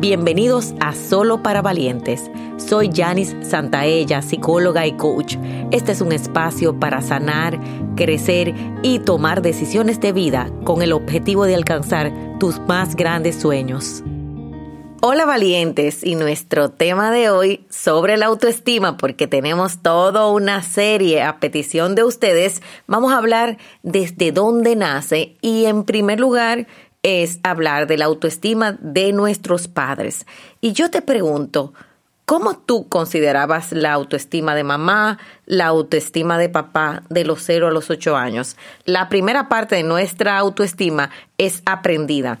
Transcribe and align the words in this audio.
Bienvenidos 0.00 0.72
a 0.80 0.94
Solo 0.94 1.42
para 1.42 1.60
Valientes. 1.60 2.30
Soy 2.56 2.88
Janice 2.90 3.44
Santaella, 3.44 4.22
psicóloga 4.22 4.86
y 4.86 4.92
coach. 4.92 5.36
Este 5.72 5.92
es 5.92 6.00
un 6.00 6.12
espacio 6.12 6.80
para 6.80 7.02
sanar, 7.02 7.60
crecer 7.96 8.54
y 8.82 9.00
tomar 9.00 9.42
decisiones 9.42 10.00
de 10.00 10.12
vida 10.12 10.50
con 10.64 10.80
el 10.80 10.94
objetivo 10.94 11.44
de 11.44 11.54
alcanzar 11.54 12.10
tus 12.38 12.60
más 12.60 12.96
grandes 12.96 13.36
sueños. 13.36 14.02
Hola 15.02 15.26
valientes 15.26 16.02
y 16.02 16.14
nuestro 16.14 16.70
tema 16.70 17.10
de 17.10 17.28
hoy 17.28 17.66
sobre 17.68 18.16
la 18.16 18.26
autoestima 18.26 18.96
porque 18.96 19.26
tenemos 19.26 19.82
toda 19.82 20.28
una 20.28 20.62
serie 20.62 21.22
a 21.22 21.40
petición 21.40 21.94
de 21.94 22.04
ustedes. 22.04 22.62
Vamos 22.86 23.12
a 23.12 23.18
hablar 23.18 23.58
desde 23.82 24.32
dónde 24.32 24.76
nace 24.76 25.36
y 25.42 25.66
en 25.66 25.84
primer 25.84 26.20
lugar 26.20 26.66
es 27.02 27.40
hablar 27.42 27.86
de 27.86 27.96
la 27.96 28.06
autoestima 28.06 28.76
de 28.80 29.12
nuestros 29.12 29.68
padres. 29.68 30.26
Y 30.60 30.72
yo 30.72 30.90
te 30.90 31.02
pregunto, 31.02 31.72
¿cómo 32.26 32.58
tú 32.58 32.88
considerabas 32.88 33.72
la 33.72 33.92
autoestima 33.92 34.54
de 34.54 34.64
mamá, 34.64 35.18
la 35.46 35.66
autoestima 35.66 36.38
de 36.38 36.48
papá 36.48 37.02
de 37.08 37.24
los 37.24 37.42
0 37.42 37.68
a 37.68 37.70
los 37.70 37.90
8 37.90 38.16
años? 38.16 38.56
La 38.84 39.08
primera 39.08 39.48
parte 39.48 39.76
de 39.76 39.82
nuestra 39.82 40.38
autoestima 40.38 41.10
es 41.38 41.62
aprendida 41.64 42.38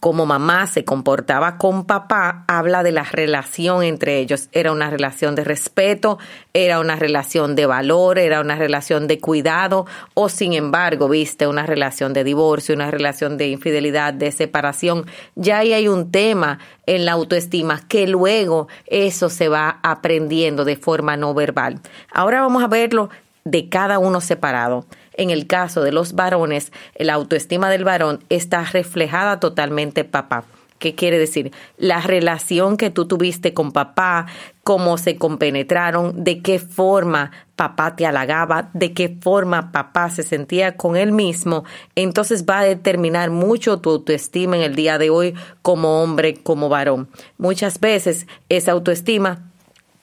como 0.00 0.26
mamá 0.26 0.66
se 0.66 0.84
comportaba 0.84 1.58
con 1.58 1.84
papá, 1.84 2.44
habla 2.46 2.82
de 2.82 2.92
la 2.92 3.02
relación 3.02 3.82
entre 3.82 4.18
ellos. 4.18 4.48
Era 4.52 4.72
una 4.72 4.90
relación 4.90 5.34
de 5.34 5.44
respeto, 5.44 6.18
era 6.52 6.78
una 6.80 6.96
relación 6.96 7.56
de 7.56 7.66
valor, 7.66 8.18
era 8.18 8.40
una 8.40 8.54
relación 8.54 9.08
de 9.08 9.18
cuidado, 9.18 9.86
o 10.14 10.28
sin 10.28 10.52
embargo, 10.52 11.08
viste, 11.08 11.46
una 11.46 11.66
relación 11.66 12.12
de 12.12 12.24
divorcio, 12.24 12.74
una 12.74 12.90
relación 12.90 13.36
de 13.36 13.48
infidelidad, 13.48 14.14
de 14.14 14.30
separación. 14.30 15.06
Ya 15.34 15.58
ahí 15.58 15.72
hay 15.72 15.88
un 15.88 16.10
tema 16.10 16.60
en 16.86 17.04
la 17.04 17.12
autoestima 17.12 17.80
que 17.88 18.06
luego 18.06 18.68
eso 18.86 19.28
se 19.28 19.48
va 19.48 19.80
aprendiendo 19.82 20.64
de 20.64 20.76
forma 20.76 21.16
no 21.16 21.34
verbal. 21.34 21.80
Ahora 22.12 22.40
vamos 22.40 22.62
a 22.62 22.68
verlo 22.68 23.10
de 23.44 23.68
cada 23.68 23.98
uno 23.98 24.20
separado. 24.20 24.86
En 25.18 25.30
el 25.30 25.46
caso 25.46 25.82
de 25.82 25.92
los 25.92 26.14
varones, 26.14 26.72
la 26.96 27.14
autoestima 27.14 27.68
del 27.68 27.84
varón 27.84 28.20
está 28.30 28.62
reflejada 28.62 29.40
totalmente 29.40 30.04
papá. 30.04 30.44
¿Qué 30.78 30.94
quiere 30.94 31.18
decir? 31.18 31.52
La 31.76 32.00
relación 32.00 32.76
que 32.76 32.90
tú 32.90 33.06
tuviste 33.06 33.52
con 33.52 33.72
papá, 33.72 34.26
cómo 34.62 34.96
se 34.96 35.16
compenetraron, 35.16 36.22
de 36.22 36.40
qué 36.40 36.60
forma 36.60 37.32
papá 37.56 37.96
te 37.96 38.06
halagaba, 38.06 38.70
de 38.74 38.92
qué 38.92 39.16
forma 39.20 39.72
papá 39.72 40.08
se 40.08 40.22
sentía 40.22 40.76
con 40.76 40.96
él 40.96 41.10
mismo, 41.10 41.64
entonces 41.96 42.44
va 42.48 42.60
a 42.60 42.64
determinar 42.64 43.30
mucho 43.30 43.80
tu 43.80 43.90
autoestima 43.90 44.56
en 44.56 44.62
el 44.62 44.76
día 44.76 44.98
de 44.98 45.10
hoy 45.10 45.34
como 45.62 46.00
hombre, 46.00 46.34
como 46.34 46.68
varón. 46.68 47.08
Muchas 47.38 47.80
veces 47.80 48.28
esa 48.48 48.70
autoestima 48.70 49.47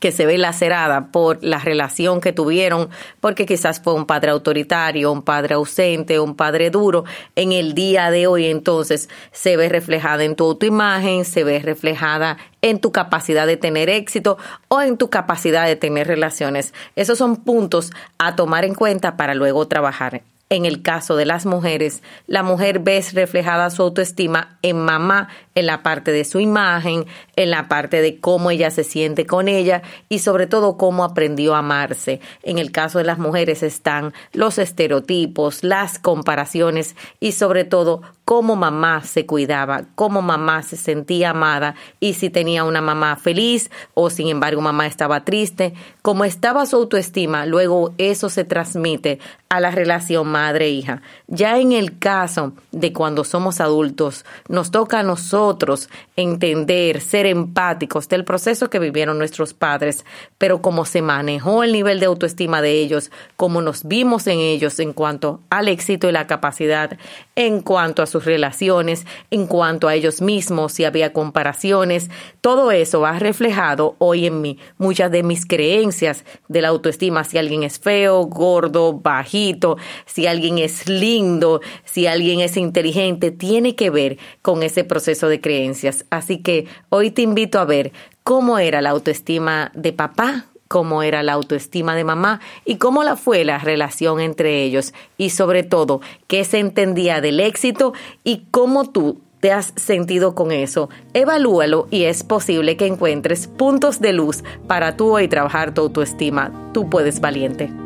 que 0.00 0.12
se 0.12 0.26
ve 0.26 0.38
lacerada 0.38 1.08
por 1.12 1.42
la 1.42 1.58
relación 1.58 2.20
que 2.20 2.32
tuvieron, 2.32 2.88
porque 3.20 3.46
quizás 3.46 3.80
fue 3.80 3.94
un 3.94 4.06
padre 4.06 4.30
autoritario, 4.30 5.12
un 5.12 5.22
padre 5.22 5.54
ausente, 5.54 6.20
un 6.20 6.34
padre 6.36 6.70
duro, 6.70 7.04
en 7.34 7.52
el 7.52 7.74
día 7.74 8.10
de 8.10 8.26
hoy 8.26 8.46
entonces 8.46 9.08
se 9.32 9.56
ve 9.56 9.68
reflejada 9.68 10.24
en 10.24 10.36
tu 10.36 10.44
autoimagen, 10.44 11.24
se 11.24 11.44
ve 11.44 11.58
reflejada 11.60 12.36
en 12.62 12.80
tu 12.80 12.92
capacidad 12.92 13.46
de 13.46 13.56
tener 13.56 13.88
éxito 13.88 14.38
o 14.68 14.80
en 14.80 14.96
tu 14.96 15.10
capacidad 15.10 15.66
de 15.66 15.76
tener 15.76 16.06
relaciones. 16.06 16.74
Esos 16.96 17.18
son 17.18 17.36
puntos 17.36 17.92
a 18.18 18.36
tomar 18.36 18.64
en 18.64 18.74
cuenta 18.74 19.16
para 19.16 19.34
luego 19.34 19.66
trabajar. 19.68 20.22
En 20.48 20.64
el 20.64 20.80
caso 20.80 21.16
de 21.16 21.24
las 21.24 21.44
mujeres, 21.44 22.04
la 22.28 22.44
mujer 22.44 22.78
ve 22.78 23.04
reflejada 23.12 23.68
su 23.68 23.82
autoestima 23.82 24.58
en 24.62 24.78
mamá, 24.78 25.28
en 25.56 25.66
la 25.66 25.82
parte 25.82 26.12
de 26.12 26.24
su 26.24 26.38
imagen, 26.38 27.04
en 27.34 27.50
la 27.50 27.66
parte 27.66 28.00
de 28.00 28.20
cómo 28.20 28.52
ella 28.52 28.70
se 28.70 28.84
siente 28.84 29.26
con 29.26 29.48
ella 29.48 29.82
y 30.08 30.20
sobre 30.20 30.46
todo 30.46 30.76
cómo 30.76 31.02
aprendió 31.02 31.56
a 31.56 31.58
amarse. 31.58 32.20
En 32.44 32.58
el 32.58 32.70
caso 32.70 32.98
de 32.98 33.04
las 33.04 33.18
mujeres 33.18 33.64
están 33.64 34.12
los 34.32 34.58
estereotipos, 34.58 35.64
las 35.64 35.98
comparaciones 35.98 36.94
y 37.18 37.32
sobre 37.32 37.64
todo 37.64 38.02
cómo 38.24 38.56
mamá 38.56 39.02
se 39.02 39.24
cuidaba, 39.24 39.84
cómo 39.94 40.20
mamá 40.20 40.62
se 40.62 40.76
sentía 40.76 41.30
amada 41.30 41.74
y 42.00 42.14
si 42.14 42.28
tenía 42.28 42.64
una 42.64 42.80
mamá 42.80 43.16
feliz 43.16 43.70
o 43.94 44.10
sin 44.10 44.28
embargo 44.28 44.60
mamá 44.60 44.86
estaba 44.86 45.24
triste, 45.24 45.74
cómo 46.02 46.24
estaba 46.24 46.66
su 46.66 46.76
autoestima, 46.76 47.46
luego 47.46 47.94
eso 47.98 48.28
se 48.28 48.44
transmite 48.44 49.20
a 49.48 49.60
la 49.60 49.70
relación 49.70 50.26
madre-hija. 50.36 51.00
Ya 51.28 51.58
en 51.58 51.72
el 51.72 51.98
caso 51.98 52.52
de 52.70 52.92
cuando 52.92 53.24
somos 53.24 53.58
adultos, 53.58 54.26
nos 54.48 54.70
toca 54.70 55.00
a 55.00 55.02
nosotros 55.02 55.88
entender, 56.14 57.00
ser 57.00 57.24
empáticos 57.24 58.06
del 58.10 58.26
proceso 58.26 58.68
que 58.68 58.78
vivieron 58.78 59.16
nuestros 59.16 59.54
padres, 59.54 60.04
pero 60.36 60.60
cómo 60.60 60.84
se 60.84 61.00
manejó 61.00 61.62
el 61.62 61.72
nivel 61.72 62.00
de 62.00 62.06
autoestima 62.06 62.60
de 62.60 62.72
ellos, 62.72 63.10
cómo 63.36 63.62
nos 63.62 63.84
vimos 63.84 64.26
en 64.26 64.40
ellos 64.40 64.78
en 64.78 64.92
cuanto 64.92 65.40
al 65.48 65.68
éxito 65.68 66.06
y 66.06 66.12
la 66.12 66.26
capacidad, 66.26 66.98
en 67.34 67.62
cuanto 67.62 68.02
a 68.02 68.06
sus 68.06 68.26
relaciones, 68.26 69.06
en 69.30 69.46
cuanto 69.46 69.88
a 69.88 69.94
ellos 69.94 70.20
mismos, 70.20 70.72
si 70.72 70.84
había 70.84 71.14
comparaciones, 71.14 72.10
todo 72.42 72.72
eso 72.72 73.00
va 73.00 73.18
reflejado 73.18 73.96
hoy 73.98 74.26
en 74.26 74.42
mí. 74.42 74.58
Muchas 74.76 75.10
de 75.10 75.22
mis 75.22 75.46
creencias 75.46 76.24
de 76.48 76.60
la 76.60 76.68
autoestima, 76.68 77.24
si 77.24 77.38
alguien 77.38 77.62
es 77.62 77.78
feo, 77.78 78.24
gordo, 78.26 78.92
bajito, 78.92 79.78
alguien 80.26 80.58
es 80.58 80.88
lindo, 80.88 81.60
si 81.84 82.06
alguien 82.06 82.40
es 82.40 82.56
inteligente, 82.56 83.30
tiene 83.30 83.74
que 83.74 83.90
ver 83.90 84.18
con 84.42 84.62
ese 84.62 84.84
proceso 84.84 85.28
de 85.28 85.40
creencias. 85.40 86.04
Así 86.10 86.38
que 86.38 86.66
hoy 86.88 87.10
te 87.10 87.22
invito 87.22 87.58
a 87.58 87.64
ver 87.64 87.92
cómo 88.22 88.58
era 88.58 88.80
la 88.80 88.90
autoestima 88.90 89.70
de 89.74 89.92
papá, 89.92 90.46
cómo 90.68 91.02
era 91.02 91.22
la 91.22 91.34
autoestima 91.34 91.94
de 91.94 92.04
mamá 92.04 92.40
y 92.64 92.76
cómo 92.76 93.04
la 93.04 93.16
fue 93.16 93.44
la 93.44 93.58
relación 93.58 94.20
entre 94.20 94.62
ellos 94.62 94.94
y 95.16 95.30
sobre 95.30 95.62
todo 95.62 96.00
qué 96.26 96.44
se 96.44 96.58
entendía 96.58 97.20
del 97.20 97.40
éxito 97.40 97.92
y 98.24 98.46
cómo 98.50 98.90
tú 98.90 99.20
te 99.40 99.52
has 99.52 99.72
sentido 99.76 100.34
con 100.34 100.50
eso. 100.50 100.88
Evalúalo 101.14 101.86
y 101.90 102.04
es 102.04 102.24
posible 102.24 102.76
que 102.76 102.86
encuentres 102.86 103.46
puntos 103.46 104.00
de 104.00 104.12
luz 104.12 104.42
para 104.66 104.96
tú 104.96 105.14
hoy 105.14 105.28
trabajar 105.28 105.74
tu 105.74 105.82
autoestima. 105.82 106.70
Tú 106.72 106.88
puedes 106.88 107.20
valiente. 107.20 107.85